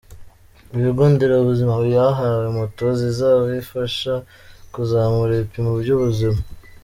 [0.75, 4.13] Ibigo Nderabuzima byahawe moto zizabifasha
[4.73, 6.39] kuzamura ibipimo by’Ubuzima.